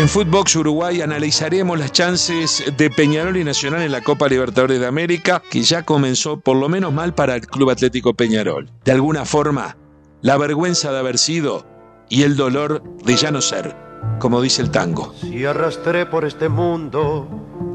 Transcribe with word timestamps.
En 0.00 0.08
Footbox 0.08 0.56
Uruguay 0.56 1.02
analizaremos 1.02 1.78
las 1.78 1.92
chances 1.92 2.64
de 2.74 2.88
Peñarol 2.88 3.36
y 3.36 3.44
Nacional 3.44 3.82
en 3.82 3.92
la 3.92 4.00
Copa 4.00 4.28
Libertadores 4.28 4.80
de 4.80 4.86
América, 4.86 5.42
que 5.50 5.60
ya 5.60 5.82
comenzó 5.82 6.40
por 6.40 6.56
lo 6.56 6.70
menos 6.70 6.90
mal 6.90 7.12
para 7.12 7.34
el 7.34 7.46
Club 7.46 7.68
Atlético 7.68 8.14
Peñarol. 8.14 8.70
De 8.82 8.92
alguna 8.92 9.26
forma, 9.26 9.76
la 10.22 10.38
vergüenza 10.38 10.90
de 10.90 11.00
haber 11.00 11.18
sido 11.18 11.66
y 12.08 12.22
el 12.22 12.34
dolor 12.34 12.82
de 13.04 13.14
ya 13.14 13.30
no 13.30 13.42
ser, 13.42 13.76
como 14.18 14.40
dice 14.40 14.62
el 14.62 14.70
tango. 14.70 15.12
Si 15.20 15.44
arrastré 15.44 16.06
por 16.06 16.24
este 16.24 16.48
mundo 16.48 17.28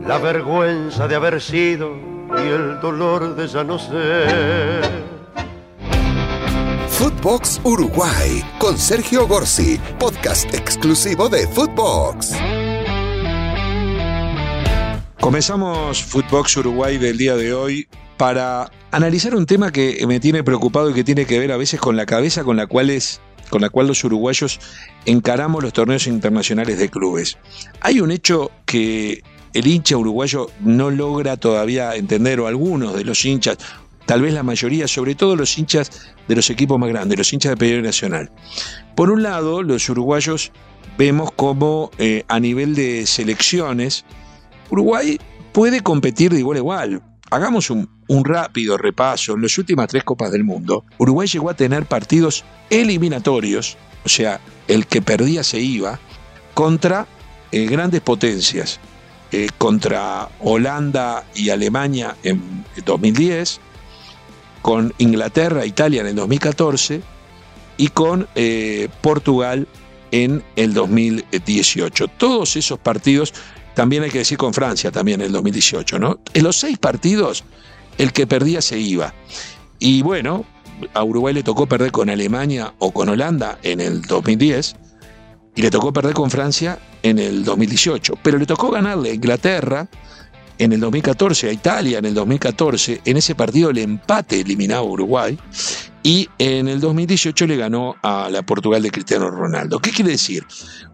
la 0.04 0.18
vergüenza 0.18 1.08
de 1.08 1.14
haber 1.14 1.40
sido 1.40 1.92
y 2.44 2.48
el 2.48 2.80
dolor 2.82 3.36
de 3.36 3.48
ya 3.48 3.64
no 3.64 3.78
ser. 3.78 5.15
Footbox 6.98 7.60
Uruguay 7.66 8.42
con 8.58 8.78
Sergio 8.78 9.28
Gorsi, 9.28 9.78
podcast 10.00 10.54
exclusivo 10.54 11.28
de 11.28 11.46
Footbox. 11.46 12.32
Comenzamos 15.20 16.02
Footbox 16.02 16.56
Uruguay 16.56 16.98
del 16.98 17.18
día 17.18 17.36
de 17.36 17.54
hoy 17.54 17.90
para 18.16 18.72
analizar 18.92 19.36
un 19.36 19.46
tema 19.46 19.74
que 19.74 20.06
me 20.08 20.22
tiene 20.22 20.42
preocupado 20.46 20.90
y 20.90 20.94
que 20.94 21.04
tiene 21.04 21.26
que 21.26 21.38
ver 21.38 21.52
a 21.52 21.58
veces 21.58 21.82
con 21.82 21.98
la 21.98 22.06
cabeza 22.06 22.46
con 22.46 22.56
la 22.56 22.66
cual 22.66 22.90
es 22.90 23.20
con 23.50 23.62
la 23.62 23.70
cual 23.70 23.88
los 23.88 24.02
uruguayos 24.06 24.62
encaramos 25.06 25.62
los 25.62 25.74
torneos 25.74 26.08
internacionales 26.08 26.80
de 26.80 26.90
clubes. 26.90 27.38
Hay 27.82 28.00
un 28.00 28.12
hecho 28.12 28.52
que 28.66 29.22
el 29.56 29.68
hincha 29.68 29.96
uruguayo 29.96 30.50
no 30.60 30.92
logra 30.92 31.38
todavía 31.38 31.96
entender, 31.96 32.42
o 32.42 32.48
algunos 32.48 32.94
de 32.94 33.06
los 33.06 33.24
hinchas, 33.24 33.58
tal 34.06 34.22
vez 34.22 34.34
la 34.34 34.44
mayoría, 34.44 34.88
sobre 34.88 35.16
todo 35.16 35.36
los 35.36 35.58
hinchas 35.58 36.14
de 36.28 36.36
los 36.36 36.50
equipos 36.50 36.80
más 36.80 36.90
grandes, 36.90 37.18
los 37.18 37.32
hinchas 37.34 37.52
de 37.52 37.58
Peñarol 37.58 37.84
Nacional. 37.84 38.32
Por 38.96 39.12
un 39.12 39.24
lado, 39.24 39.64
los 39.64 39.90
uruguayos 39.90 40.52
vemos 40.98 41.32
como 41.32 41.92
eh, 41.98 42.24
a 42.28 42.40
nivel 42.40 42.76
de 42.76 43.06
selecciones, 43.06 44.06
Uruguay 44.70 45.20
puede 45.52 45.82
competir 45.82 46.32
de 46.32 46.40
igual 46.40 46.56
a 46.56 46.60
igual. 46.60 47.02
Hagamos 47.32 47.70
un, 47.70 47.90
rápido 48.24 48.78
repaso. 48.78 49.34
En 49.34 49.42
las 49.42 49.58
últimas 49.58 49.88
tres 49.88 50.04
Copas 50.04 50.32
del 50.32 50.44
Mundo, 50.44 50.86
Uruguay 50.98 51.28
llegó 51.28 51.50
a 51.50 51.56
tener 51.56 51.86
partidos 51.86 52.44
eliminatorios, 52.70 53.78
o 54.04 54.10
sea, 54.10 54.40
el 54.68 54.86
que 54.86 55.02
perdía 55.02 55.44
se 55.44 55.60
iba, 55.60 56.00
contra 56.54 57.08
eh, 57.52 57.66
grandes 57.66 58.02
potencias. 58.02 58.80
Eh, 59.32 59.50
contra 59.58 60.30
Holanda 60.40 61.26
y 61.34 61.50
Alemania 61.50 62.16
en 62.24 62.64
2010, 62.86 63.60
con 64.66 64.96
Inglaterra, 64.98 65.64
Italia 65.64 66.02
en 66.02 66.08
el 66.08 66.16
2014 66.16 67.00
y 67.78 67.90
con 67.90 68.28
eh, 68.34 68.90
Portugal 69.02 69.68
en 70.10 70.44
el 70.56 70.74
2018. 70.74 72.08
Todos 72.08 72.56
esos 72.56 72.80
partidos, 72.80 73.32
también 73.76 74.02
hay 74.02 74.10
que 74.10 74.18
decir 74.18 74.40
con 74.40 74.56
Francia 74.56 74.90
también 74.92 75.22
en 75.22 75.28
el 75.28 75.34
2018, 75.34 76.00
¿no? 76.00 76.20
En 76.34 76.44
los 76.44 76.58
seis 76.58 76.80
partidos, 76.80 77.44
el 78.00 78.12
que 78.12 78.26
perdía 78.26 78.60
se 78.60 78.80
iba. 78.80 79.14
Y 79.78 80.02
bueno, 80.02 80.46
a 80.96 81.04
Uruguay 81.04 81.36
le 81.36 81.44
tocó 81.44 81.68
perder 81.68 81.92
con 81.92 82.10
Alemania 82.10 82.74
o 82.80 82.92
con 82.92 83.08
Holanda 83.08 83.60
en 83.62 83.80
el 83.80 84.02
2010 84.02 84.78
y 85.54 85.62
le 85.62 85.70
tocó 85.70 85.94
perder 85.94 86.16
con 86.16 86.32
Francia 86.32 86.80
en 87.04 87.20
el 87.20 87.44
2018, 87.44 88.16
pero 88.24 88.40
le 88.40 88.48
tocó 88.48 88.72
ganarle 88.72 89.12
a 89.12 89.14
Inglaterra, 89.14 89.88
en 90.58 90.74
el 90.74 90.80
2014 90.80 91.50
a 91.50 91.52
Italia, 91.52 92.00
en 92.00 92.06
el 92.06 92.14
2014, 92.14 93.02
en 93.06 93.18
ese 93.18 93.36
partido 93.36 93.70
el 93.70 93.78
empate 93.78 94.40
eliminaba 94.42 94.82
a 94.82 94.90
Uruguay 94.90 95.38
y 96.04 96.30
en 96.38 96.68
el 96.68 96.80
2018 96.80 97.48
le 97.48 97.58
ganó 97.58 97.96
a 98.04 98.30
la 98.30 98.44
Portugal 98.44 98.82
de 98.82 98.92
Cristiano 98.92 99.30
Ronaldo. 99.30 99.80
¿Qué 99.80 99.92
quiere 99.92 100.12
decir? 100.12 100.46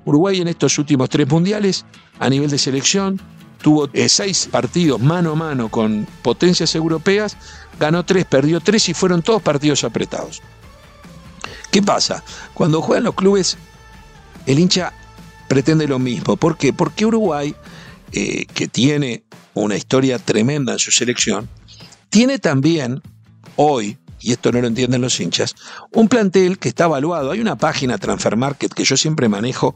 Uruguay 0.06 0.42
en 0.42 0.48
estos 0.48 0.78
últimos 0.80 1.10
tres 1.10 1.28
mundiales, 1.28 1.86
a 2.20 2.30
nivel 2.30 2.50
de 2.50 2.58
selección, 2.58 3.20
tuvo 3.62 3.90
eh, 3.94 4.10
seis 4.10 4.48
partidos 4.52 5.00
mano 5.00 5.34
a 5.34 5.36
mano 5.36 5.70
con 5.70 6.08
potencias 6.22 6.74
europeas, 6.76 7.38
ganó 7.80 8.04
tres, 8.04 8.26
perdió 8.26 8.60
tres 8.60 8.90
y 8.90 8.94
fueron 8.94 9.22
todos 9.22 9.42
partidos 9.42 9.84
apretados. 9.84 10.42
¿Qué 11.72 11.82
pasa? 11.82 12.24
Cuando 12.54 12.82
juegan 12.82 13.04
los 13.04 13.16
clubes, 13.16 13.58
el 14.46 14.60
hincha 14.60 14.94
pretende 15.48 15.88
lo 15.88 16.00
mismo. 16.00 16.38
¿Por 16.38 16.58
qué? 16.58 16.74
Porque 16.74 17.06
Uruguay, 17.06 17.56
eh, 18.12 18.46
que 18.54 18.68
tiene 18.68 19.24
una 19.54 19.76
historia 19.76 20.20
tremenda 20.20 20.74
en 20.74 20.80
su 20.80 20.92
selección, 20.92 21.50
tiene 22.10 22.40
también 22.40 23.02
hoy, 23.56 23.98
y 24.20 24.32
esto 24.32 24.52
no 24.52 24.62
lo 24.62 24.68
entienden 24.68 25.02
los 25.02 25.20
hinchas, 25.20 25.56
un 25.94 26.08
plantel 26.08 26.60
que 26.60 26.70
está 26.70 26.86
evaluado. 26.86 27.32
Hay 27.32 27.40
una 27.40 27.58
página 27.58 27.98
Transfer 27.98 28.36
Market 28.38 28.74
que 28.74 28.84
yo 28.84 28.96
siempre 28.98 29.30
manejo, 29.30 29.76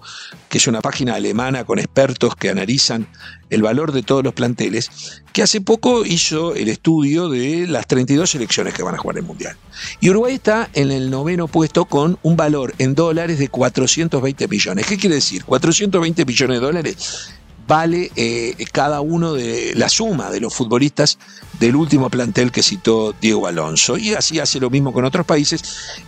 que 0.49 0.59
es 0.59 0.67
una 0.67 0.81
página 0.81 1.15
alemana 1.15 1.63
con 1.63 1.79
expertos 1.79 2.35
que 2.35 2.49
analizan 2.49 3.07
el 3.49 3.61
valor 3.61 3.91
de 3.91 4.03
todos 4.03 4.23
los 4.23 4.33
planteles, 4.33 5.23
que 5.33 5.41
hace 5.41 5.61
poco 5.61 6.05
hizo 6.05 6.55
el 6.55 6.67
estudio 6.67 7.29
de 7.29 7.67
las 7.67 7.87
32 7.87 8.29
selecciones 8.29 8.73
que 8.73 8.83
van 8.83 8.95
a 8.95 8.97
jugar 8.97 9.17
el 9.17 9.23
Mundial. 9.23 9.55
Y 9.99 10.09
Uruguay 10.09 10.35
está 10.35 10.69
en 10.73 10.91
el 10.91 11.09
noveno 11.09 11.47
puesto 11.47 11.85
con 11.85 12.19
un 12.21 12.35
valor 12.35 12.73
en 12.77 12.95
dólares 12.95 13.39
de 13.39 13.49
420 13.49 14.47
millones. 14.47 14.85
¿Qué 14.85 14.97
quiere 14.97 15.15
decir? 15.15 15.43
420 15.45 16.25
millones 16.25 16.59
de 16.59 16.65
dólares 16.65 17.33
vale 17.67 18.11
eh, 18.15 18.55
cada 18.71 19.01
uno 19.01 19.33
de 19.33 19.73
la 19.75 19.89
suma 19.89 20.29
de 20.29 20.39
los 20.39 20.53
futbolistas 20.53 21.17
del 21.59 21.75
último 21.75 22.09
plantel 22.09 22.51
que 22.51 22.63
citó 22.63 23.13
Diego 23.19 23.47
Alonso. 23.47 23.97
Y 23.97 24.13
así 24.13 24.39
hace 24.39 24.59
lo 24.59 24.69
mismo 24.69 24.93
con 24.93 25.05
otros 25.05 25.25
países. 25.25 25.61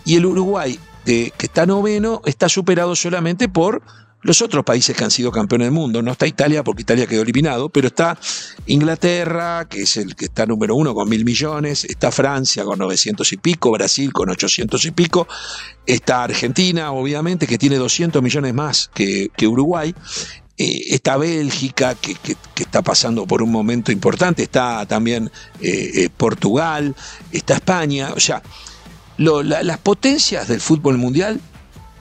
Y 0.06 0.16
el 0.16 0.26
Uruguay, 0.26 0.80
que 1.06 1.32
está 1.40 1.66
noveno, 1.66 2.22
está 2.26 2.50
superado 2.50 2.96
solamente 2.96 3.48
por 3.48 3.82
los 4.22 4.42
otros 4.42 4.66
países 4.66 4.96
que 4.96 5.04
han 5.04 5.12
sido 5.12 5.32
campeones 5.32 5.68
del 5.68 5.74
mundo. 5.74 6.02
No 6.02 6.12
está 6.12 6.28
Italia 6.28 6.64
porque 6.64 6.82
Italia 6.82 7.08
quedó 7.08 7.22
eliminado, 7.22 7.70
pero 7.70 7.88
está 7.88 8.18
Inglaterra, 8.66 9.66
que 9.70 9.84
es 9.84 9.98
el 9.98 10.16
que 10.16 10.26
está 10.26 10.46
número 10.46 10.76
uno 10.76 10.94
con 10.94 11.08
mil 11.08 11.24
millones, 11.24 11.86
está 11.86 12.12
Francia 12.12 12.64
con 12.64 12.80
900 12.80 13.32
y 13.34 13.38
pico, 13.38 13.72
Brasil 13.72 14.12
con 14.12 14.30
800 14.30 14.84
y 14.86 14.92
pico, 14.92 15.28
está 15.86 16.24
Argentina, 16.24 16.92
obviamente, 16.92 17.48
que 17.48 17.58
tiene 17.58 17.78
200 17.78 18.22
millones 18.22 18.54
más 18.54 18.90
que, 18.94 19.30
que 19.36 19.48
Uruguay, 19.48 19.94
eh, 20.58 20.96
está 20.96 21.18
Bélgica, 21.18 21.94
que, 21.96 22.16
está 22.56 22.82
pasando 22.82 23.28
por 23.28 23.44
un 23.44 23.52
momento 23.52 23.92
importante, 23.92 24.42
está 24.44 24.86
también 24.88 25.32
eh, 25.62 25.92
eh, 25.94 26.10
Portugal, 26.10 26.96
está 27.32 27.56
España, 27.56 28.10
o 28.16 28.20
sea, 28.20 28.42
las 29.18 29.78
potencias 29.80 30.48
del 30.48 30.60
fútbol 30.60 30.98
mundial, 30.98 31.40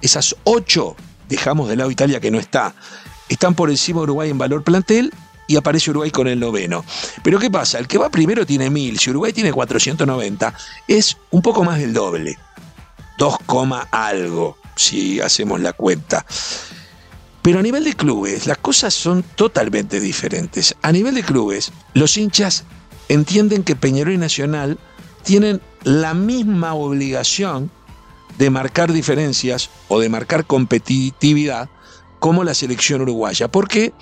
esas 0.01 0.37
ocho, 0.45 0.97
dejamos 1.29 1.69
de 1.69 1.77
lado 1.77 1.91
Italia 1.91 2.19
que 2.21 2.31
no 2.31 2.39
está, 2.39 2.75
están 3.29 3.55
por 3.55 3.69
encima 3.69 4.01
de 4.01 4.05
Uruguay 4.05 4.31
en 4.31 4.39
valor 4.39 4.65
plantel 4.65 5.13
y 5.47 5.57
aparece 5.57 5.91
Uruguay 5.91 6.11
con 6.11 6.27
el 6.27 6.41
noveno. 6.41 6.85
Pero 7.23 7.39
¿qué 7.39 7.51
pasa? 7.51 7.79
El 7.79 7.87
que 7.87 7.99
va 7.99 8.11
primero 8.11 8.47
tiene 8.47 8.71
mil, 8.71 8.99
si 8.99 9.11
Uruguay 9.11 9.33
tiene 9.33 9.53
490, 9.53 10.55
es 10.89 11.17
un 11.31 11.43
poco 11.43 11.63
más 11.63 11.79
del 11.79 11.93
doble. 11.93 12.39
2, 13.19 13.39
algo, 13.91 14.59
si 14.77 15.21
hacemos 15.21 15.61
la 15.61 15.73
cuenta. 15.73 16.25
Pero 17.47 17.61
a 17.61 17.63
nivel 17.63 17.85
de 17.85 17.93
clubes, 17.93 18.49
las 18.49 18.59
cosas 18.59 18.93
son 18.93 19.23
totalmente 19.23 20.01
diferentes. 20.01 20.75
A 20.83 20.91
nivel 20.91 21.15
de 21.15 21.23
clubes, 21.23 21.71
los 21.95 22.17
hinchas 22.17 22.65
entienden 23.09 23.63
que 23.63 23.77
Peñarol 23.77 24.15
y 24.15 24.19
Nacional 24.19 24.81
tienen 25.23 25.61
la 25.85 26.13
misma 26.13 26.75
obligación 26.75 27.71
de 28.37 28.51
marcar 28.51 28.93
diferencias 28.93 29.71
o 29.87 30.01
de 30.01 30.09
marcar 30.09 30.45
competitividad 30.45 31.71
como 32.19 32.43
la 32.43 32.53
selección 32.53 33.03
uruguaya. 33.03 33.47
¿Por 33.47 33.69
qué? 33.69 33.93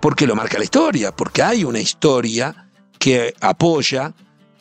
Porque 0.00 0.26
lo 0.26 0.36
marca 0.36 0.58
la 0.58 0.64
historia, 0.64 1.16
porque 1.16 1.42
hay 1.42 1.64
una 1.64 1.80
historia 1.80 2.68
que 2.98 3.32
apoya 3.40 4.12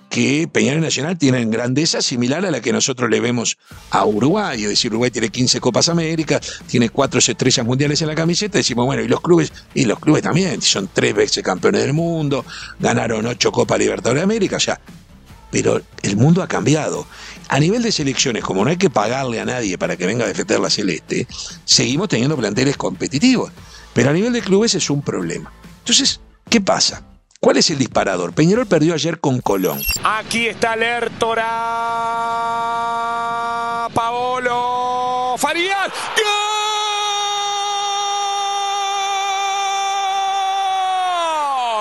que 0.10 0.48
Peñarol 0.52 0.82
Nacional 0.82 1.18
tienen 1.18 1.52
grandeza 1.52 2.02
similar 2.02 2.46
a 2.46 2.52
la 2.52 2.62
que 2.62 2.74
nosotros 2.74 3.10
le 3.10 3.20
vemos 3.20 3.58
a 3.92 4.06
Uruguay. 4.06 4.64
Es 4.64 4.70
decir, 4.70 4.92
Uruguay 4.92 5.12
tiene 5.12 5.30
15 5.30 5.62
Copas 5.62 5.88
América, 5.88 6.42
tiene 6.68 6.90
cuatro 6.90 7.20
estrellas 7.20 7.66
mundiales 7.66 8.02
en 8.02 8.08
la 8.08 8.16
camiseta. 8.16 8.58
Decimos, 8.58 8.86
bueno, 8.86 9.04
y 9.04 9.08
los 9.08 9.22
clubes, 9.22 9.54
y 9.74 9.86
los 9.86 10.00
clubes 10.00 10.24
también, 10.24 10.62
son 10.62 10.90
tres 10.92 11.14
veces 11.14 11.44
campeones 11.44 11.82
del 11.82 11.94
mundo, 11.94 12.44
ganaron 12.80 13.26
ocho 13.28 13.52
Copas 13.52 13.78
Libertadores 13.80 14.22
de 14.22 14.24
América, 14.24 14.58
ya. 14.58 14.82
Pero 15.52 15.82
el 16.02 16.18
mundo 16.18 16.44
ha 16.44 16.48
cambiado. 16.48 17.06
A 17.48 17.60
nivel 17.60 17.82
de 17.82 17.92
selecciones, 17.92 18.44
como 18.44 18.64
no 18.64 18.70
hay 18.70 18.78
que 18.78 18.90
pagarle 18.90 19.40
a 19.40 19.46
nadie 19.46 19.78
para 19.78 19.96
que 19.98 20.06
venga 20.06 20.26
a 20.26 20.28
defender 20.28 20.60
la 20.60 20.70
celeste, 20.70 21.28
seguimos 21.66 22.08
teniendo 22.08 22.36
planteles 22.38 22.78
competitivos. 22.78 23.52
Pero 23.94 24.12
a 24.12 24.14
nivel 24.14 24.34
de 24.34 24.42
clubes 24.42 24.76
es 24.76 24.90
un 24.90 25.02
problema. 25.02 25.52
Entonces, 25.80 26.20
¿qué 26.50 26.62
pasa? 26.62 27.04
¿Cuál 27.42 27.56
es 27.56 27.70
el 27.70 27.78
disparador? 27.78 28.34
Peñarol 28.34 28.66
perdió 28.68 28.94
ayer 28.94 29.22
con 29.22 29.40
Colón. 29.40 29.82
Aquí 30.04 30.48
está 30.48 30.76
Lertora. 30.76 31.48
Paolo 33.94 35.36
Farías. 35.38 35.88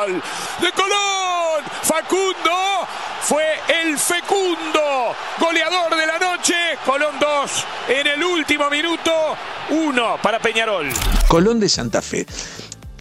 ¡Gol! 0.06 0.22
De 0.60 0.70
Colón. 0.72 1.64
Facundo 1.82 2.87
fue 3.22 3.44
el 3.82 3.99
fecundo 3.99 5.16
goleador 5.40 5.96
de 5.96 6.06
la 6.06 6.20
noche. 6.20 6.54
Colón 6.87 7.16
2 7.19 7.66
en 7.88 8.06
el 8.06 8.22
último 8.22 8.70
minuto 8.70 9.37
uno 9.70 10.19
para 10.22 10.38
Peñarol. 10.38 10.88
Colón 11.26 11.58
de 11.58 11.69
Santa 11.69 12.00
Fe. 12.00 12.26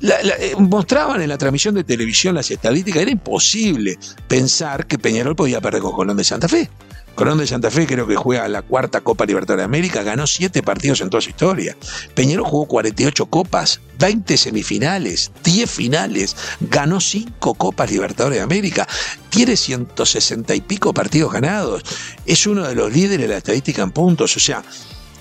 Eh, 0.01 0.53
mostraban 0.59 1.21
en 1.21 1.29
la 1.29 1.37
transmisión 1.37 1.75
de 1.75 1.83
televisión 1.83 2.35
las 2.35 2.51
estadísticas, 2.51 3.01
era 3.01 3.11
imposible 3.11 3.97
pensar 4.27 4.85
que 4.85 4.99
Peñarol 4.99 5.35
podía 5.35 5.59
perder 5.59 5.81
con 5.81 5.93
Colón 5.93 6.17
de 6.17 6.23
Santa 6.23 6.47
Fe. 6.47 6.69
Colón 7.15 7.39
de 7.39 7.47
Santa 7.47 7.71
Fe 7.71 7.87
creo 7.87 8.05
que 8.05 8.15
juega 8.15 8.47
la 8.47 8.61
cuarta 8.61 9.01
Copa 9.01 9.25
Libertadores 9.25 9.61
de 9.61 9.65
América, 9.65 10.03
ganó 10.03 10.27
siete 10.27 10.61
partidos 10.61 11.01
en 11.01 11.09
toda 11.09 11.21
su 11.21 11.31
historia. 11.31 11.75
Peñarol 12.13 12.45
jugó 12.45 12.67
48 12.67 13.25
copas, 13.25 13.81
20 13.97 14.37
semifinales, 14.37 15.31
10 15.43 15.67
finales, 15.67 16.35
ganó 16.59 17.01
5 17.01 17.55
Copas 17.55 17.89
Libertadores 17.89 18.37
de 18.37 18.43
América, 18.43 18.87
tiene 19.31 19.57
160 19.57 20.53
y 20.53 20.61
pico 20.61 20.93
partidos 20.93 21.33
ganados, 21.33 21.81
es 22.27 22.45
uno 22.45 22.67
de 22.67 22.75
los 22.75 22.93
líderes 22.93 23.21
de 23.21 23.27
la 23.29 23.37
estadística 23.37 23.81
en 23.81 23.89
puntos, 23.89 24.37
o 24.37 24.39
sea, 24.39 24.61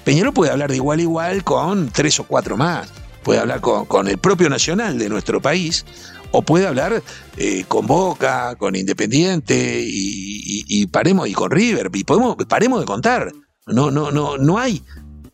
Peñarol 0.04 0.34
puede 0.34 0.52
hablar 0.52 0.68
de 0.68 0.76
igual 0.76 0.98
a 0.98 1.02
igual 1.02 1.44
con 1.44 1.88
tres 1.88 2.20
o 2.20 2.24
cuatro 2.24 2.58
más. 2.58 3.05
Puede 3.26 3.40
hablar 3.40 3.60
con, 3.60 4.06
el 4.06 4.18
propio 4.18 4.48
Nacional 4.48 5.00
de 5.00 5.08
nuestro 5.08 5.42
país, 5.42 5.84
o 6.30 6.42
puede 6.42 6.64
hablar 6.64 7.02
eh, 7.36 7.64
con 7.66 7.84
Boca, 7.84 8.54
con 8.54 8.76
Independiente, 8.76 9.82
y, 9.84 10.86
paremos, 10.86 11.28
y 11.28 11.32
con 11.32 11.50
River, 11.50 11.90
y 11.92 12.04
podemos, 12.04 12.36
paremos 12.46 12.78
de 12.78 12.86
contar. 12.86 13.32
No, 13.66 13.90
no, 13.90 14.12
no, 14.12 14.38
no 14.38 14.58
hay 14.60 14.80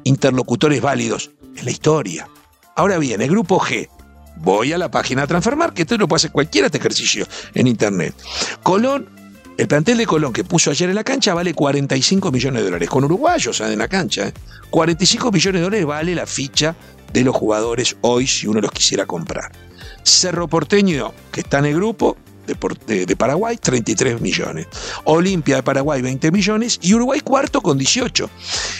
interlocutores 0.04 0.80
válidos 0.80 1.32
en 1.54 1.66
la 1.66 1.70
historia. 1.70 2.30
Ahora 2.76 2.96
bien, 2.96 3.20
el 3.20 3.28
grupo 3.28 3.60
G. 3.60 3.90
Voy 4.38 4.72
a 4.72 4.78
la 4.78 4.90
página 4.90 5.20
de 5.20 5.26
Transfermar, 5.26 5.74
que 5.74 5.82
esto 5.82 5.98
lo 5.98 6.08
puede 6.08 6.20
hacer 6.20 6.32
cualquiera 6.32 6.68
este 6.68 6.78
ejercicio 6.78 7.26
en 7.52 7.66
internet. 7.66 8.14
Colón 8.62 9.10
el 9.58 9.69
plantel 9.69 9.99
de 9.99 10.06
Colón 10.06 10.32
que 10.32 10.44
puso 10.44 10.70
ayer 10.70 10.88
en 10.88 10.94
la 10.94 11.04
cancha 11.04 11.34
vale 11.34 11.54
45 11.54 12.32
millones 12.32 12.60
de 12.60 12.64
dólares. 12.66 12.88
Con 12.88 13.04
uruguayos 13.04 13.60
en 13.60 13.78
la 13.78 13.88
cancha. 13.88 14.28
¿eh? 14.28 14.32
45 14.70 15.31
millones 15.31 15.60
de 15.60 15.64
dólares 15.64 15.87
vale 15.87 16.14
la 16.14 16.26
ficha 16.26 16.75
de 17.12 17.22
los 17.25 17.37
jugadores 17.37 17.96
hoy 18.00 18.26
si 18.26 18.46
uno 18.46 18.60
los 18.60 18.72
quisiera 18.72 19.06
comprar. 19.06 19.52
Cerro 20.02 20.49
Porteño, 20.49 21.12
que 21.31 21.40
está 21.40 21.58
en 21.58 21.66
el 21.66 21.75
grupo 21.76 22.16
de, 22.46 23.14
Paraguay, 23.16 23.56
33 23.56 24.20
millones. 24.20 24.66
Olimpia 25.04 25.56
de 25.56 25.62
Paraguay, 25.62 26.02
20 26.02 26.32
millones. 26.32 26.78
Y 26.82 26.94
Uruguay 26.94 27.20
cuarto 27.20 27.60
con 27.60 27.78
18. 27.78 28.28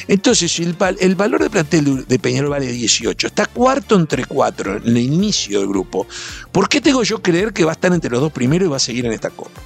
Entonces, 0.09 0.59
el, 0.59 0.75
el 0.99 1.15
valor 1.15 1.43
de 1.43 1.51
plantel 1.51 2.05
de- 2.07 2.19
Peñarol 2.19 2.51
vale 2.51 2.67
18. 2.73 3.27
Está 3.29 3.47
cuarto 3.47 3.95
entre 3.95 4.25
cuatro 4.25 4.79
en 4.79 4.89
el 4.89 4.99
inicio 4.99 5.61
del 5.61 5.69
grupo. 5.69 6.07
¿Por 6.51 6.69
qué 6.69 6.81
tengo 6.81 7.03
yo 7.05 7.23
creer 7.23 7.53
que 7.53 7.65
va 7.65 7.71
a 7.73 7.75
estar 7.75 7.93
entre 7.93 8.11
los 8.11 8.21
dos 8.21 8.33
primeros 8.33 8.67
y 8.67 8.71
va 8.71 8.77
a 8.79 8.81
seguir 8.81 9.07
en 9.07 9.13
esta 9.13 9.31
Copa? 9.31 9.61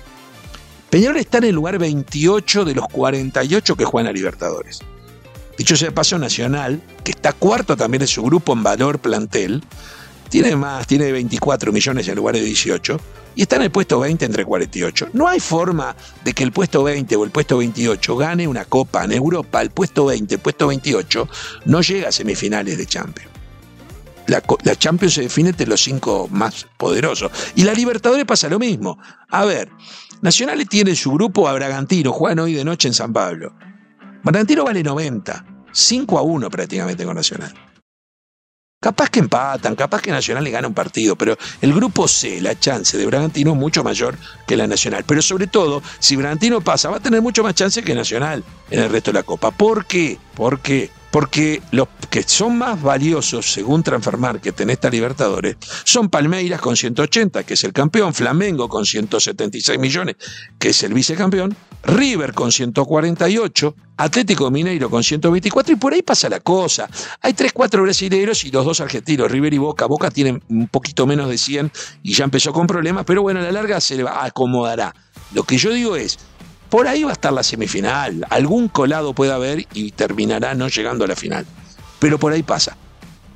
Peñarol 0.91 1.17
está 1.17 1.39
en 1.39 1.45
el 1.45 1.55
lugar 1.55 1.79
28 1.79 2.65
de 2.65 2.75
los 2.75 2.87
48 2.89 3.77
que 3.77 3.85
juegan 3.85 4.09
a 4.09 4.13
Libertadores. 4.13 4.81
Dicho 5.59 5.77
sea 5.77 5.89
de 5.89 5.93
paso, 5.93 6.19
Nacional, 6.19 6.83
que 7.03 7.13
está 7.13 7.33
cuarto 7.33 7.77
también 7.77 8.03
en 8.03 8.09
su 8.09 8.23
grupo 8.23 8.53
en 8.53 8.63
valor 8.63 8.99
plantel, 8.99 9.65
tiene 10.29 10.55
más, 10.55 10.87
tiene 10.87 11.11
24 11.13 11.73
millones 11.73 12.09
en 12.09 12.17
lugar 12.17 12.35
de 12.35 12.43
18 12.43 13.01
y 13.37 13.43
está 13.43 13.57
en 13.57 13.63
el 13.63 13.71
puesto 13.71 14.01
20 14.01 14.25
entre 14.25 14.45
48. 14.45 15.11
No 15.13 15.29
hay 15.29 15.41
forma 15.41 15.95
de 16.25 16.33
que 16.33 16.43
el 16.43 16.53
puesto 16.53 16.83
20 16.83 17.17
o 17.17 17.25
el 17.25 17.31
puesto 17.31 17.59
28 17.59 18.17
gane 18.17 18.49
una 18.49 18.65
copa 18.65 19.05
en 19.05 19.13
Europa. 19.13 19.63
El 19.63 19.71
puesto 19.71 20.07
20, 20.07 20.35
el 20.35 20.41
puesto 20.41 20.67
28 20.67 21.29
no 21.67 21.81
llega 21.81 22.09
a 22.09 22.13
semifinales 22.13 22.77
de 22.79 22.87
Champions. 22.87 23.36
La, 24.29 24.43
la 24.65 24.77
Champions 24.77 25.15
se 25.15 25.23
define 25.23 25.51
entre 25.51 25.67
los 25.67 25.83
cinco 25.83 26.29
más 26.31 26.67
poderosos. 26.77 27.31
Y 27.55 27.63
la 27.63 27.73
Libertadores 27.73 28.25
pasa 28.25 28.49
lo 28.49 28.59
mismo. 28.59 28.99
A 29.31 29.45
ver, 29.45 29.71
Nacional 30.23 30.67
tiene 30.69 30.91
en 30.91 30.97
su 30.97 31.13
grupo 31.13 31.49
a 31.49 31.53
Bragantino, 31.53 32.13
juegan 32.13 32.39
hoy 32.39 32.55
de 32.55 32.65
noche 32.65 32.89
en 32.89 32.95
San 32.95 33.13
Pablo. 33.13 33.55
Bragantino 34.23 34.65
vale 34.65 34.83
90, 34.83 35.45
5 35.73 36.19
a 36.19 36.23
1 36.23 36.51
prácticamente 36.51 37.05
con 37.05 37.15
Nacional. 37.15 37.55
Capaz 38.81 39.09
que 39.09 39.21
empatan, 39.21 39.75
capaz 39.75 40.03
que 40.03 40.11
Nacional 40.11 40.45
le 40.45 40.51
gana 40.51 40.69
un 40.69 40.75
partido, 40.75 41.17
pero 41.17 41.37
el 41.61 41.73
grupo 41.73 42.07
C, 42.07 42.41
la 42.41 42.59
chance 42.59 42.97
de 42.97 43.07
Bragantino 43.07 43.53
es 43.53 43.57
mucho 43.57 43.83
mayor 43.83 44.17
que 44.47 44.57
la 44.57 44.67
Nacional. 44.67 45.05
Pero 45.07 45.23
sobre 45.23 45.47
todo, 45.47 45.83
si 45.99 46.17
Bragantino 46.17 46.61
pasa, 46.61 46.91
va 46.91 46.99
a 46.99 47.01
tener 47.01 47.23
mucho 47.23 47.43
más 47.43 47.55
chance 47.55 47.83
que 47.83 47.95
Nacional 47.95 48.45
en 48.71 48.81
el 48.81 48.91
resto 48.91 49.13
de 49.13 49.19
la 49.19 49.23
Copa. 49.23 49.51
¿Por 49.51 49.87
qué? 49.87 50.19
¿Por 50.35 50.61
qué? 50.61 50.91
Porque 51.17 51.63
los 51.71 51.89
que 52.11 52.25
son 52.25 52.59
más 52.59 52.83
valiosos, 52.83 53.51
según 53.51 53.83
Transfer 53.83 54.19
Market 54.19 54.61
en 54.61 54.69
esta 54.69 54.91
Libertadores, 54.91 55.57
son 55.83 56.11
Palmeiras 56.11 56.61
con 56.61 56.77
180, 56.77 57.43
que 57.45 57.55
es 57.55 57.65
el 57.65 57.73
campeón, 57.73 58.13
Flamengo 58.13 58.69
con 58.69 58.85
176 58.85 59.79
millones, 59.79 60.17
que 60.59 60.69
es 60.69 60.83
el 60.83 60.93
vicecampeón, 60.93 61.57
River 61.85 62.35
con 62.35 62.53
148, 62.53 63.75
Atlético 63.97 64.51
Mineiro 64.51 64.91
con 64.91 65.03
124, 65.03 65.73
y 65.73 65.77
por 65.77 65.95
ahí 65.95 66.03
pasa 66.03 66.29
la 66.29 66.41
cosa. 66.41 66.87
Hay 67.23 67.33
3, 67.33 67.51
4 67.51 67.83
brasileños 67.83 68.45
y 68.45 68.51
los 68.51 68.67
dos 68.67 68.81
argentinos, 68.83 69.31
River 69.31 69.55
y 69.55 69.59
Boca. 69.59 69.87
Boca 69.87 70.11
tienen 70.11 70.43
un 70.51 70.69
poquito 70.69 71.07
menos 71.07 71.31
de 71.31 71.39
100 71.39 71.73
y 72.03 72.13
ya 72.13 72.25
empezó 72.25 72.53
con 72.53 72.67
problemas, 72.67 73.07
pero 73.07 73.23
bueno, 73.23 73.41
a 73.41 73.43
la 73.43 73.53
larga 73.53 73.81
se 73.81 73.97
le 73.97 74.05
acomodará. 74.07 74.95
Lo 75.33 75.45
que 75.45 75.57
yo 75.57 75.73
digo 75.73 75.97
es, 75.97 76.19
por 76.69 76.89
ahí 76.89 77.05
va 77.05 77.11
a 77.11 77.13
estar 77.13 77.33
la 77.33 77.43
semifinal. 77.43 78.27
Algún 78.31 78.69
colado 78.69 79.15
puede 79.15 79.33
haber 79.33 79.67
y 79.73 79.93
terminará 79.93 80.55
no 80.55 80.69
llegando 80.69 81.05
a 81.05 81.09
la 81.09 81.17
final. 81.17 81.47
Pero 81.99 82.19
por 82.19 82.33
ahí 82.33 82.43
pasa. 82.43 82.77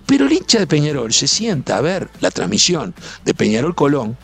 Pero 0.07 0.27
el 0.27 0.33
hincha 0.33 0.59
de 0.59 0.67
Peñarol 0.67 1.13
se 1.13 1.29
sienta 1.29 1.77
a 1.77 1.81
ver 1.81 2.09
la 2.21 2.31
transmisión 2.31 2.95
de 3.25 3.33
Peñarol 3.33 3.75
Colón 3.75 4.17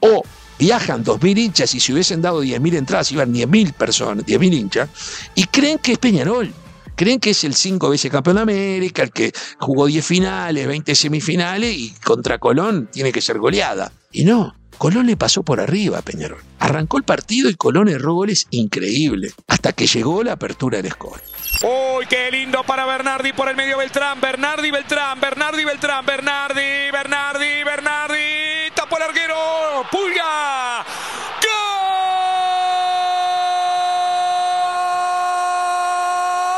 o 0.00 0.24
viajan 0.58 1.04
2.000 1.04 1.38
hinchas 1.38 1.74
y 1.74 1.80
si 1.80 1.92
hubiesen 1.92 2.20
dado 2.20 2.42
10.000 2.42 2.74
entradas 2.74 3.12
iban 3.12 3.32
10.000 3.32 3.72
personas, 3.72 4.26
10.000 4.26 4.54
hinchas 4.54 4.88
y 5.34 5.44
creen 5.44 5.78
que 5.78 5.92
es 5.92 5.98
Peñarol. 5.98 6.52
Creen 6.96 7.18
que 7.18 7.30
es 7.30 7.44
el 7.44 7.54
cinco 7.54 7.88
veces 7.88 8.10
campeón 8.10 8.36
de 8.36 8.42
América, 8.42 9.02
el 9.02 9.10
que 9.10 9.32
jugó 9.58 9.86
10 9.86 10.04
finales, 10.04 10.66
20 10.66 10.94
semifinales 10.94 11.74
y 11.74 11.94
contra 12.04 12.38
Colón 12.38 12.90
tiene 12.92 13.10
que 13.10 13.22
ser 13.22 13.38
goleada. 13.38 13.90
Y 14.12 14.24
no, 14.24 14.54
Colón 14.80 15.06
le 15.06 15.14
pasó 15.18 15.42
por 15.42 15.60
arriba 15.60 15.98
a 15.98 16.02
Peñarol. 16.02 16.40
Arrancó 16.58 16.96
el 16.96 17.02
partido 17.04 17.50
y 17.50 17.54
Colón 17.54 17.90
erró 17.90 18.14
goles 18.14 18.46
increíbles, 18.48 19.34
hasta 19.46 19.74
que 19.74 19.86
llegó 19.86 20.22
la 20.22 20.32
apertura 20.32 20.80
del 20.80 20.90
score. 20.90 21.20
Uy, 21.60 22.06
qué 22.06 22.30
lindo 22.30 22.64
para 22.64 22.86
Bernardi 22.86 23.34
por 23.34 23.50
el 23.50 23.56
medio 23.56 23.76
Beltrán. 23.76 24.18
Bernardi, 24.22 24.70
Beltrán, 24.70 25.20
Bernardi, 25.20 25.66
Beltrán, 25.66 26.06
Bernardi, 26.06 26.90
Bernardi, 26.90 27.62
Bernardi. 27.62 28.70
Tapó 28.74 28.96
el 28.96 29.02
arquero. 29.02 29.84
Pulga. 29.90 30.82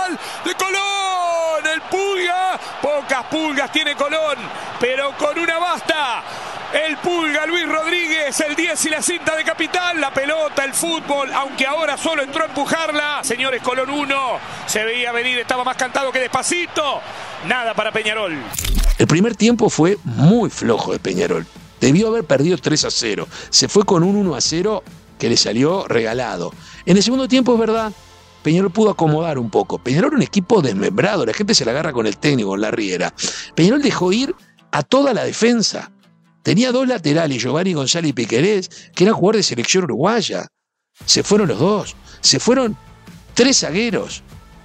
¡Gol! 0.07 0.19
De 0.45 0.55
Colón. 0.55 1.67
El 1.75 1.83
Pulga. 1.91 2.61
Pocas 2.81 3.25
pulgas 3.25 3.73
tiene 3.73 3.97
Colón, 3.97 4.39
pero 4.79 5.11
con 5.17 5.37
una 5.37 5.59
basta. 5.59 6.23
El 6.73 6.97
Pulga, 6.97 7.45
Luis 7.45 7.69
Rodríguez, 7.69 8.41
el 8.41 8.57
10 8.57 8.87
y 8.87 8.89
la 8.89 9.03
cinta 9.03 9.37
de 9.37 9.45
capital, 9.45 10.01
la 10.01 10.11
pelota, 10.13 10.65
el 10.65 10.73
fútbol, 10.73 11.31
aunque 11.35 11.67
ahora 11.67 11.99
solo 11.99 12.23
entró 12.23 12.45
a 12.45 12.47
empujarla. 12.47 13.21
Señores, 13.23 13.61
Colón 13.61 13.91
1, 13.91 14.17
se 14.65 14.83
veía 14.83 15.13
venir, 15.13 15.39
estaba 15.39 15.65
más 15.65 15.77
cantado 15.77 16.11
que 16.11 16.19
despacito. 16.19 17.01
Nada 17.47 17.75
para 17.75 17.93
Peñarol. 17.93 18.39
El 18.97 19.07
primer 19.07 19.37
tiempo 19.37 19.69
fue 19.69 19.99
muy 20.05 20.49
flojo 20.49 20.93
de 20.93 20.99
Peñarol. 20.99 21.47
Debió 21.79 22.09
haber 22.09 22.25
perdido 22.25 22.57
3 22.57 22.87
a 22.87 22.91
0. 22.91 23.29
Se 23.51 23.69
fue 23.69 23.85
con 23.85 24.03
un 24.03 24.17
1 24.17 24.35
a 24.35 24.41
0 24.41 24.83
que 25.19 25.29
le 25.29 25.37
salió 25.37 25.87
regalado. 25.87 26.55
En 26.87 26.97
el 26.97 27.03
segundo 27.03 27.29
tiempo, 27.29 27.53
es 27.53 27.61
verdad, 27.61 27.93
Peñarol 28.43 28.73
pudo 28.73 28.91
acomodar 28.91 29.39
un 29.39 29.51
poco. 29.51 29.79
Peñarol 29.79 30.15
un 30.15 30.23
equipo 30.23 30.63
desmembrado, 30.63 31.27
la 31.27 31.35
gente 31.35 31.55
se 31.55 31.67
la 31.67 31.73
agarra 31.73 31.93
con 31.93 32.07
el 32.07 32.17
técnico, 32.17 32.49
con 32.49 32.63
la 32.63 32.71
riera. 32.71 33.13
Peñarol 33.55 33.83
dejó 33.83 34.11
ir 34.11 34.35
a 34.71 34.83
toda 34.83 35.13
la 35.13 35.25
defensa. 35.25 35.91
Tenía 36.43 36.73
dos 36.73 36.89
laterales, 36.89 37.41
Giovanni 37.43 37.73
González 37.73 38.11
y 38.11 38.13
Piquerés, 38.13 38.71
que 38.95 39.05
eran 39.05 39.15
jugadores 39.15 39.47
de 39.47 39.51
selección 39.51 39.85
uruguaya. 39.85 40.49
Se 41.07 41.23
fueron 41.23 41.49
los 41.49 41.59
dos. 41.59 41.97
Se 42.21 42.41
fueron 42.41 42.77
tres 43.35 43.61
zagueros, 43.61 44.23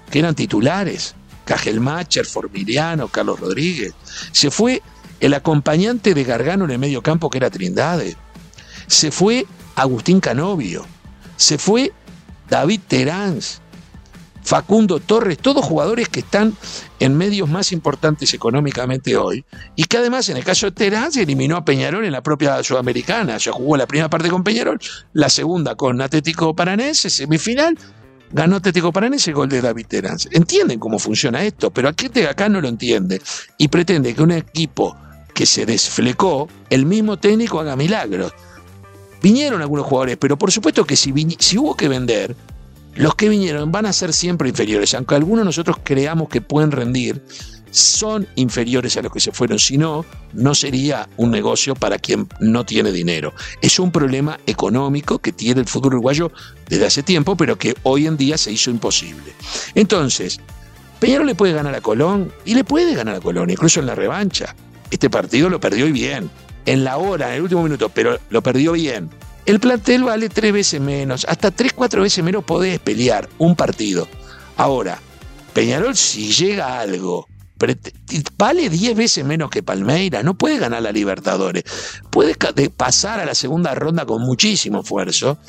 que 0.09 0.19
eran 0.19 0.35
titulares. 0.35 1.15
Cajelmacher, 1.45 2.25
Formiliano, 2.25 3.07
Carlos 3.07 3.39
Rodríguez. 3.39 3.93
Se 4.31 4.51
fue 4.51 4.81
el 5.19 5.33
acompañante 5.33 6.13
de 6.13 6.23
Gargano 6.23 6.65
en 6.65 6.71
el 6.71 6.79
medio 6.79 7.01
campo, 7.01 7.29
que 7.29 7.37
era 7.37 7.49
Trindade. 7.49 8.15
Se 8.87 9.11
fue 9.11 9.45
Agustín 9.75 10.19
Canovio. 10.19 10.85
Se 11.37 11.57
fue 11.57 11.93
David 12.49 12.81
Teráns. 12.87 13.61
Facundo 14.47 15.01
Torres, 15.01 15.39
todos 15.39 15.65
jugadores 15.65 16.07
que 16.07 16.21
están 16.21 16.55
en 17.01 17.17
medios 17.17 17.49
más 17.49 17.73
importantes 17.73 18.33
económicamente 18.33 19.17
hoy, 19.17 19.43
y 19.75 19.83
que 19.83 19.97
además 19.97 20.29
en 20.29 20.37
el 20.37 20.45
caso 20.45 20.67
de 20.67 20.71
Terán 20.71 21.11
se 21.11 21.23
eliminó 21.23 21.57
a 21.57 21.65
Peñarol 21.65 22.05
en 22.05 22.13
la 22.13 22.23
propia 22.23 22.63
Sudamericana, 22.63 23.35
ya 23.39 23.51
jugó 23.51 23.75
la 23.75 23.85
primera 23.85 24.09
parte 24.09 24.29
con 24.29 24.45
Peñarol, 24.45 24.79
la 25.11 25.27
segunda 25.27 25.75
con 25.75 25.99
Atlético 25.99 26.55
Paranense, 26.55 27.09
semifinal, 27.09 27.77
ganó 28.31 28.55
Atlético 28.55 28.93
Paranense, 28.93 29.33
gol 29.33 29.49
de 29.49 29.59
David 29.59 29.85
Terán. 29.85 30.17
Entienden 30.31 30.79
cómo 30.79 30.97
funciona 30.97 31.43
esto, 31.43 31.69
pero 31.69 31.89
aquí 31.89 32.07
acá 32.21 32.47
no 32.47 32.61
lo 32.61 32.69
entiende 32.69 33.21
y 33.57 33.67
pretende 33.67 34.15
que 34.15 34.23
un 34.23 34.31
equipo 34.31 34.95
que 35.33 35.45
se 35.45 35.65
desflecó, 35.65 36.47
el 36.69 36.85
mismo 36.85 37.17
técnico 37.17 37.59
haga 37.59 37.75
milagros. 37.75 38.33
Vinieron 39.21 39.61
algunos 39.61 39.85
jugadores, 39.85 40.15
pero 40.15 40.37
por 40.37 40.53
supuesto 40.53 40.85
que 40.85 40.95
si 40.95 41.11
hubo 41.57 41.75
que 41.75 41.89
vender, 41.89 42.33
los 42.97 43.15
que 43.15 43.29
vinieron 43.29 43.71
van 43.71 43.85
a 43.85 43.93
ser 43.93 44.11
siempre 44.11 44.49
inferiores, 44.49 44.93
aunque 44.93 45.15
algunos 45.15 45.45
nosotros 45.45 45.77
creamos 45.83 46.29
que 46.29 46.41
pueden 46.41 46.71
rendir, 46.71 47.23
son 47.71 48.27
inferiores 48.35 48.97
a 48.97 49.01
los 49.01 49.11
que 49.11 49.19
se 49.19 49.31
fueron. 49.31 49.59
Si 49.59 49.77
no, 49.77 50.05
no 50.33 50.55
sería 50.55 51.07
un 51.17 51.29
negocio 51.29 51.75
para 51.75 51.99
quien 51.99 52.27
no 52.39 52.65
tiene 52.65 52.91
dinero. 52.91 53.33
Es 53.61 53.79
un 53.79 53.91
problema 53.91 54.39
económico 54.47 55.19
que 55.19 55.31
tiene 55.31 55.61
el 55.61 55.67
fútbol 55.67 55.93
uruguayo 55.93 56.31
desde 56.67 56.85
hace 56.85 57.03
tiempo, 57.03 57.37
pero 57.37 57.57
que 57.57 57.75
hoy 57.83 58.07
en 58.07 58.17
día 58.17 58.37
se 58.37 58.51
hizo 58.51 58.71
imposible. 58.71 59.33
Entonces, 59.75 60.39
Peñarol 60.99 61.27
le 61.27 61.35
puede 61.35 61.53
ganar 61.53 61.75
a 61.75 61.81
Colón 61.81 62.33
y 62.45 62.55
le 62.55 62.63
puede 62.63 62.95
ganar 62.95 63.15
a 63.15 63.19
Colón, 63.19 63.49
incluso 63.49 63.79
en 63.79 63.85
la 63.85 63.95
revancha. 63.95 64.55
Este 64.89 65.09
partido 65.09 65.49
lo 65.49 65.59
perdió 65.59 65.85
y 65.85 65.91
bien, 65.91 66.29
en 66.65 66.83
la 66.83 66.97
hora, 66.97 67.29
en 67.29 67.35
el 67.35 67.41
último 67.43 67.63
minuto, 67.63 67.89
pero 67.89 68.17
lo 68.29 68.41
perdió 68.41 68.71
bien. 68.71 69.09
El 69.47 69.59
plantel 69.59 70.03
vale 70.03 70.29
tres 70.29 70.53
veces 70.53 70.81
menos, 70.81 71.25
hasta 71.27 71.51
tres, 71.51 71.73
cuatro 71.73 72.01
veces 72.01 72.23
menos 72.23 72.43
podés 72.43 72.79
pelear 72.79 73.27
un 73.39 73.55
partido. 73.55 74.07
Ahora, 74.57 74.99
Peñarol 75.53 75.95
si 75.95 76.31
llega 76.31 76.79
algo 76.79 77.27
vale 78.37 78.69
10 78.69 78.95
veces 78.95 79.25
menos 79.25 79.49
que 79.49 79.63
Palmeira, 79.63 80.21
no 80.21 80.35
puede 80.35 80.59
ganar 80.59 80.83
la 80.83 80.91
Libertadores, 80.91 81.63
puede 82.09 82.35
pasar 82.69 83.19
a 83.19 83.25
la 83.25 83.33
segunda 83.33 83.73
ronda 83.73 84.05
con 84.05 84.21
muchísimo 84.21 84.81
esfuerzo 84.81 85.39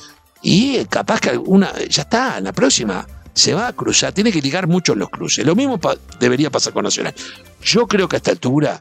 y 0.42 0.76
eh, 0.76 0.86
capaz 0.88 1.20
que 1.20 1.36
una, 1.36 1.72
ya 1.88 2.02
está, 2.02 2.38
en 2.38 2.44
la 2.44 2.52
próxima 2.52 3.06
se 3.34 3.52
va 3.52 3.68
a 3.68 3.72
cruzar, 3.72 4.12
tiene 4.12 4.32
que 4.32 4.40
ligar 4.40 4.66
mucho 4.66 4.94
los 4.94 5.10
cruces. 5.10 5.44
Lo 5.44 5.54
mismo 5.54 5.78
debería 6.18 6.50
pasar 6.50 6.72
con 6.72 6.84
Nacional. 6.84 7.14
Yo 7.62 7.86
creo 7.86 8.08
que 8.08 8.16
a 8.16 8.18
esta 8.18 8.30
altura 8.30 8.80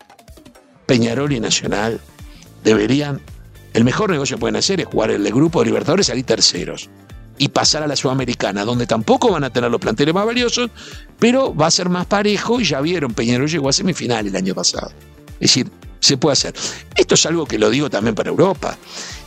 Peñarol 0.85 1.31
y 1.33 1.39
Nacional 1.39 1.99
deberían, 2.63 3.21
el 3.77 3.83
mejor 3.83 4.09
negocio 4.09 4.37
que 4.37 4.39
pueden 4.39 4.55
hacer 4.55 4.81
es 4.81 4.87
jugar 4.87 5.11
el 5.11 5.23
grupo 5.31 5.59
de 5.59 5.67
Libertadores 5.67 6.07
salir 6.07 6.25
terceros 6.25 6.89
y 7.37 7.49
pasar 7.49 7.83
a 7.83 7.87
la 7.87 7.95
Sudamericana, 7.95 8.65
donde 8.65 8.87
tampoco 8.87 9.31
van 9.31 9.43
a 9.43 9.51
tener 9.51 9.69
los 9.69 9.79
planteles 9.79 10.15
más 10.15 10.25
valiosos, 10.25 10.71
pero 11.19 11.55
va 11.55 11.67
a 11.67 11.71
ser 11.71 11.87
más 11.87 12.07
parejo 12.07 12.59
y 12.59 12.63
ya 12.63 12.81
vieron, 12.81 13.13
Peñarol 13.13 13.47
llegó 13.47 13.69
a 13.69 13.73
semifinal 13.73 14.25
el 14.25 14.35
año 14.35 14.55
pasado. 14.55 14.91
Es 15.33 15.51
decir, 15.51 15.69
se 15.99 16.17
puede 16.17 16.33
hacer. 16.33 16.55
Esto 16.95 17.13
es 17.13 17.23
algo 17.27 17.45
que 17.45 17.59
lo 17.59 17.69
digo 17.69 17.87
también 17.87 18.15
para 18.15 18.31
Europa. 18.31 18.75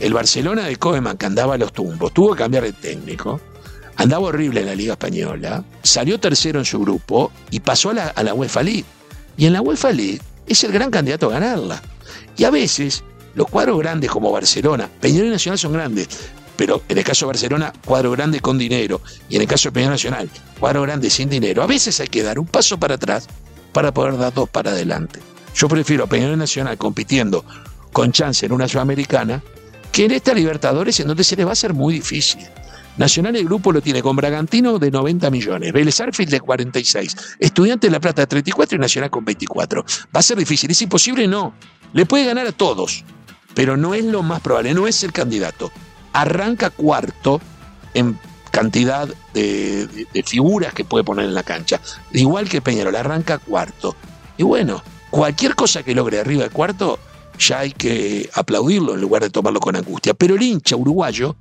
El 0.01 0.11
Barcelona 0.11 0.65
de 0.65 0.75
Koeman, 0.75 1.17
que 1.17 1.27
andaba 1.27 1.53
a 1.53 1.57
los 1.57 1.71
tumbos, 1.71 2.13
tuvo 2.13 2.33
que 2.33 2.39
cambiar 2.39 2.65
de 2.65 2.73
técnico, 2.73 3.39
andaba 3.95 4.27
horrible 4.27 4.59
en 4.59 4.65
la 4.65 4.75
Liga 4.75 4.93
Española, 4.95 5.63
salió 5.81 6.19
tercero 6.19 6.59
en 6.59 6.65
su 6.65 6.77
grupo 6.81 7.31
y 7.51 7.61
pasó 7.61 7.91
a 7.91 7.93
la, 7.93 8.07
a 8.07 8.21
la 8.21 8.33
UEFA 8.33 8.63
League. 8.63 8.85
Y 9.37 9.45
en 9.45 9.53
la 9.53 9.61
UEFA 9.61 9.93
League 9.93 10.19
es 10.45 10.61
el 10.65 10.73
gran 10.73 10.91
candidato 10.91 11.27
a 11.27 11.39
ganarla. 11.39 11.81
Y 12.35 12.43
a 12.43 12.49
veces 12.49 13.05
los 13.35 13.47
cuadros 13.47 13.79
grandes 13.79 14.09
como 14.09 14.31
Barcelona, 14.31 14.89
Peñarol 14.99 15.27
y 15.27 15.31
Nacional 15.31 15.57
son 15.57 15.73
grandes, 15.73 16.07
pero 16.55 16.81
en 16.87 16.97
el 16.97 17.03
caso 17.03 17.25
de 17.25 17.31
Barcelona, 17.31 17.73
cuadro 17.85 18.11
grande 18.11 18.39
con 18.39 18.57
dinero, 18.57 19.01
y 19.29 19.35
en 19.35 19.41
el 19.41 19.47
caso 19.47 19.69
de 19.69 19.73
Peñarol 19.73 19.93
Nacional, 19.93 20.29
cuadro 20.59 20.81
grande 20.83 21.09
sin 21.09 21.29
dinero. 21.29 21.63
A 21.63 21.67
veces 21.67 21.99
hay 21.99 22.07
que 22.07 22.23
dar 22.23 22.39
un 22.39 22.45
paso 22.45 22.79
para 22.79 22.95
atrás 22.95 23.27
para 23.71 23.93
poder 23.93 24.17
dar 24.17 24.33
dos 24.33 24.49
para 24.49 24.71
adelante. 24.71 25.19
Yo 25.55 25.67
prefiero 25.67 26.03
a 26.03 26.07
Peñarol 26.07 26.37
Nacional 26.37 26.77
compitiendo 26.77 27.43
con 27.91 28.11
chance 28.11 28.45
en 28.45 28.51
una 28.51 28.67
sudamericana 28.67 29.41
que 29.91 30.05
en 30.05 30.11
esta 30.11 30.33
Libertadores 30.33 30.99
en 30.99 31.07
donde 31.07 31.23
se 31.23 31.35
les 31.35 31.45
va 31.45 31.49
a 31.49 31.53
hacer 31.53 31.73
muy 31.73 31.95
difícil. 31.95 32.41
Nacional 32.97 33.35
el 33.35 33.45
grupo 33.45 33.71
lo 33.71 33.81
tiene 33.81 34.01
con 34.01 34.15
Bragantino 34.15 34.77
de 34.77 34.91
90 34.91 35.29
millones, 35.31 35.71
Vélez 35.71 35.99
Arfield 36.01 36.31
de 36.31 36.41
46, 36.41 37.15
Estudiante 37.39 37.87
de 37.87 37.91
La 37.91 37.99
Plata 37.99 38.21
de 38.21 38.27
34 38.27 38.75
y 38.75 38.79
Nacional 38.79 39.09
con 39.09 39.23
24. 39.23 39.83
¿Va 39.83 40.19
a 40.19 40.21
ser 40.21 40.37
difícil? 40.37 40.71
¿Es 40.71 40.81
imposible? 40.81 41.27
No. 41.27 41.53
Le 41.93 42.05
puede 42.05 42.25
ganar 42.25 42.47
a 42.47 42.51
todos, 42.51 43.03
pero 43.53 43.77
no 43.77 43.93
es 43.93 44.05
lo 44.05 44.23
más 44.23 44.41
probable, 44.41 44.73
no 44.73 44.87
es 44.87 45.03
el 45.03 45.11
candidato 45.11 45.71
arranca 46.13 46.69
cuarto 46.69 47.41
en 47.93 48.17
cantidad 48.51 49.07
de, 49.33 50.07
figuras 50.25 50.73
que 50.73 50.83
puede 50.83 51.03
poner 51.03 51.25
en 51.25 51.33
la 51.33 51.43
cancha. 51.43 51.79
Igual 52.11 52.49
que 52.49 52.61
Peñarol, 52.61 52.95
arranca 52.95 53.37
cuarto. 53.37 53.95
Y 54.37 54.43
bueno, 54.43 54.83
cualquier 55.09 55.55
cosa 55.55 55.83
que 55.83 55.95
logre 55.95 56.19
arriba 56.19 56.43
de 56.43 56.49
cuarto, 56.49 56.99
ya 57.39 57.59
hay 57.59 57.71
que 57.71 58.29
aplaudirlo 58.33 58.93
en 58.93 59.01
lugar 59.01 59.23
de 59.23 59.29
tomarlo 59.29 59.59
con 59.59 59.75
angustia. 59.75 60.13
Pero 60.13 60.35
el 60.35 60.41
hincha 60.41 60.75
uruguayo 60.75 61.35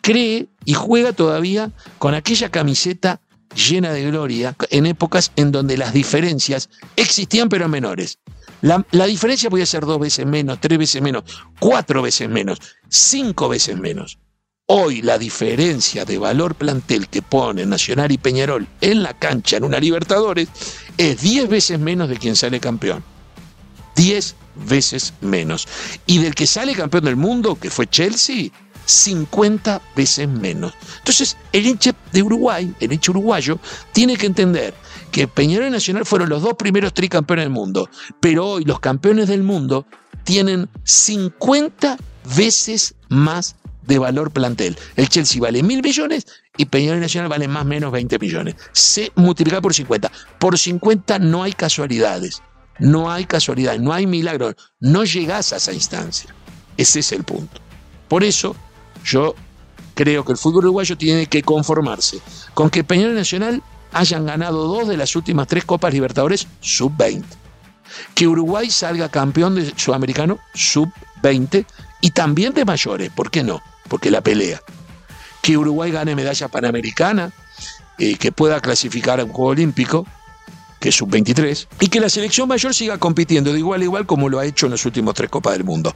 cree 0.00 0.48
y 0.64 0.74
juega 0.74 1.12
todavía 1.12 1.70
con 1.98 2.14
aquella 2.14 2.50
camiseta 2.50 3.20
llena 3.54 3.92
de 3.92 4.04
gloria 4.04 4.54
en 4.70 4.86
épocas 4.86 5.32
en 5.36 5.52
donde 5.52 5.76
las 5.76 5.92
diferencias 5.92 6.70
existían 6.96 7.48
pero 7.48 7.68
menores. 7.68 8.18
La, 8.62 9.06
diferencia 9.06 9.48
podía 9.48 9.66
ser 9.66 9.86
dos 9.86 9.98
veces 9.98 10.26
menos, 10.26 10.60
tres 10.60 10.78
veces 10.78 11.00
menos, 11.00 11.24
cuatro 11.58 12.02
veces 12.02 12.28
menos, 12.28 12.58
cinco 12.88 13.48
veces 13.48 13.78
menos. 13.78 14.18
Hoy 14.66 15.02
la 15.02 15.18
diferencia 15.18 16.04
de 16.04 16.18
valor 16.18 16.54
plantel 16.54 17.08
que 17.08 17.22
pone 17.22 17.66
Nacional 17.66 18.12
y 18.12 18.18
Peñarol 18.18 18.68
en 18.80 19.02
la 19.02 19.18
cancha 19.18 19.56
en 19.56 19.64
una 19.64 19.80
Libertadores 19.80 20.48
es 20.96 21.20
diez 21.20 21.48
veces 21.48 21.80
menos 21.80 22.08
de 22.08 22.18
quien 22.18 22.36
sale 22.36 22.60
campeón. 22.60 23.02
Diez 23.96 24.36
veces 24.54 25.14
menos. 25.20 25.66
Y 26.06 26.18
del 26.18 26.34
que 26.34 26.46
sale 26.46 26.74
campeón 26.74 27.04
del 27.04 27.16
mundo, 27.16 27.58
que 27.58 27.70
fue 27.70 27.88
Chelsea, 27.88 28.50
50 28.90 29.80
veces 29.94 30.28
menos. 30.28 30.74
Entonces, 30.98 31.36
el 31.52 31.66
hincha 31.66 31.94
de 32.12 32.22
Uruguay, 32.22 32.74
el 32.80 32.92
hincha 32.92 33.12
uruguayo, 33.12 33.58
tiene 33.92 34.16
que 34.16 34.26
entender 34.26 34.74
que 35.10 35.28
Peñarol 35.28 35.68
y 35.68 35.70
Nacional 35.70 36.04
fueron 36.04 36.28
los 36.28 36.42
dos 36.42 36.54
primeros 36.54 36.94
tricampeones 36.94 37.44
del 37.44 37.52
mundo, 37.52 37.88
pero 38.20 38.46
hoy 38.46 38.64
los 38.64 38.80
campeones 38.80 39.28
del 39.28 39.42
mundo 39.42 39.86
tienen 40.24 40.68
50 40.84 41.96
veces 42.36 42.94
más 43.08 43.56
de 43.86 43.98
valor 43.98 44.30
plantel. 44.30 44.76
El 44.96 45.08
Chelsea 45.08 45.40
vale 45.40 45.62
mil 45.62 45.82
millones 45.82 46.26
y 46.56 46.66
Peñarol 46.66 46.98
y 46.98 47.02
Nacional 47.02 47.28
vale 47.28 47.48
más 47.48 47.62
o 47.62 47.66
menos 47.66 47.92
20 47.92 48.18
millones. 48.18 48.54
Se 48.72 49.10
multiplica 49.16 49.60
por 49.60 49.74
50. 49.74 50.10
Por 50.38 50.58
50 50.58 51.18
no 51.18 51.42
hay 51.42 51.52
casualidades. 51.52 52.42
No 52.78 53.10
hay 53.10 53.24
casualidades, 53.24 53.80
no 53.80 53.92
hay 53.92 54.06
milagros. 54.06 54.54
No 54.78 55.04
llegas 55.04 55.52
a 55.52 55.56
esa 55.56 55.72
instancia. 55.72 56.34
Ese 56.76 57.00
es 57.00 57.12
el 57.12 57.24
punto. 57.24 57.60
Por 58.08 58.24
eso 58.24 58.56
yo 59.04 59.34
creo 59.94 60.24
que 60.24 60.32
el 60.32 60.38
fútbol 60.38 60.64
uruguayo 60.64 60.96
tiene 60.96 61.26
que 61.26 61.42
conformarse 61.42 62.20
con 62.54 62.70
que 62.70 62.84
Peñarol 62.84 63.14
Nacional 63.14 63.62
hayan 63.92 64.26
ganado 64.26 64.66
dos 64.66 64.88
de 64.88 64.96
las 64.96 65.14
últimas 65.16 65.46
tres 65.46 65.64
Copas 65.64 65.92
Libertadores 65.92 66.46
sub-20. 66.60 67.24
Que 68.14 68.26
Uruguay 68.26 68.70
salga 68.70 69.08
campeón 69.08 69.56
de 69.56 69.72
sudamericano 69.76 70.38
sub-20 70.54 71.66
y 72.00 72.10
también 72.10 72.54
de 72.54 72.64
mayores, 72.64 73.10
¿por 73.10 73.30
qué 73.30 73.42
no? 73.42 73.60
Porque 73.88 74.10
la 74.10 74.20
pelea. 74.20 74.62
Que 75.42 75.56
Uruguay 75.56 75.90
gane 75.90 76.14
medalla 76.14 76.48
panamericana, 76.48 77.32
eh, 77.98 78.16
que 78.16 78.32
pueda 78.32 78.60
clasificar 78.60 79.20
a 79.20 79.24
un 79.24 79.32
Juego 79.32 79.50
Olímpico, 79.50 80.06
que 80.78 80.90
es 80.90 80.94
sub-23, 80.94 81.66
y 81.80 81.88
que 81.88 82.00
la 82.00 82.08
selección 82.08 82.48
mayor 82.48 82.74
siga 82.74 82.98
compitiendo 82.98 83.52
de 83.52 83.58
igual 83.58 83.80
a 83.80 83.84
igual 83.84 84.06
como 84.06 84.28
lo 84.28 84.38
ha 84.38 84.46
hecho 84.46 84.66
en 84.66 84.72
los 84.72 84.86
últimos 84.86 85.14
tres 85.14 85.28
Copas 85.28 85.54
del 85.54 85.64
Mundo. 85.64 85.94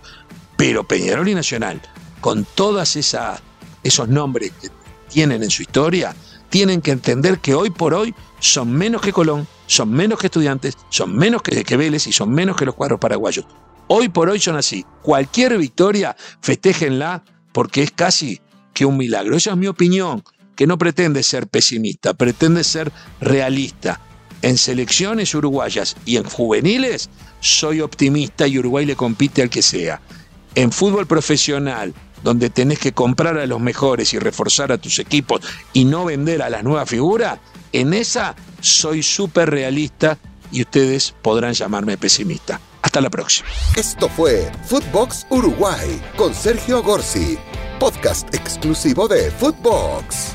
Pero 0.56 0.84
Peñarol 0.84 1.28
y 1.28 1.34
Nacional, 1.34 1.80
con 2.24 2.46
todos 2.46 2.96
esos 2.96 4.08
nombres 4.08 4.50
que 4.58 4.70
tienen 5.10 5.42
en 5.42 5.50
su 5.50 5.60
historia, 5.60 6.16
tienen 6.48 6.80
que 6.80 6.90
entender 6.90 7.38
que 7.38 7.54
hoy 7.54 7.68
por 7.68 7.92
hoy 7.92 8.14
son 8.40 8.72
menos 8.72 9.02
que 9.02 9.12
Colón, 9.12 9.46
son 9.66 9.90
menos 9.90 10.18
que 10.18 10.28
estudiantes, 10.28 10.74
son 10.88 11.14
menos 11.14 11.42
que, 11.42 11.62
que 11.62 11.76
Vélez 11.76 12.06
y 12.06 12.12
son 12.12 12.30
menos 12.30 12.56
que 12.56 12.64
los 12.64 12.76
cuadros 12.76 12.98
paraguayos. 12.98 13.44
Hoy 13.88 14.08
por 14.08 14.30
hoy 14.30 14.40
son 14.40 14.56
así. 14.56 14.86
Cualquier 15.02 15.58
victoria, 15.58 16.16
festéjenla 16.40 17.22
porque 17.52 17.82
es 17.82 17.90
casi 17.90 18.40
que 18.72 18.86
un 18.86 18.96
milagro. 18.96 19.36
Esa 19.36 19.50
es 19.50 19.58
mi 19.58 19.66
opinión, 19.66 20.24
que 20.56 20.66
no 20.66 20.78
pretende 20.78 21.22
ser 21.22 21.46
pesimista, 21.46 22.14
pretende 22.14 22.64
ser 22.64 22.90
realista. 23.20 24.00
En 24.40 24.56
selecciones 24.56 25.34
uruguayas 25.34 25.94
y 26.06 26.16
en 26.16 26.24
juveniles 26.24 27.10
soy 27.40 27.82
optimista 27.82 28.48
y 28.48 28.58
Uruguay 28.58 28.86
le 28.86 28.96
compite 28.96 29.42
al 29.42 29.50
que 29.50 29.60
sea. 29.60 30.00
En 30.54 30.72
fútbol 30.72 31.06
profesional 31.06 31.92
donde 32.24 32.50
tenés 32.50 32.80
que 32.80 32.92
comprar 32.92 33.38
a 33.38 33.46
los 33.46 33.60
mejores 33.60 34.12
y 34.14 34.18
reforzar 34.18 34.72
a 34.72 34.78
tus 34.78 34.98
equipos 34.98 35.42
y 35.72 35.84
no 35.84 36.06
vender 36.06 36.42
a 36.42 36.50
las 36.50 36.64
nuevas 36.64 36.88
figuras, 36.88 37.38
en 37.72 37.94
esa 37.94 38.34
soy 38.60 39.02
súper 39.02 39.50
realista 39.50 40.18
y 40.50 40.62
ustedes 40.62 41.14
podrán 41.22 41.52
llamarme 41.52 41.98
pesimista. 41.98 42.60
Hasta 42.82 43.00
la 43.00 43.10
próxima. 43.10 43.48
Esto 43.76 44.08
fue 44.08 44.50
Footbox 44.66 45.26
Uruguay 45.30 46.02
con 46.16 46.34
Sergio 46.34 46.82
Gorsi, 46.82 47.38
podcast 47.78 48.34
exclusivo 48.34 49.06
de 49.06 49.30
Footbox. 49.30 50.34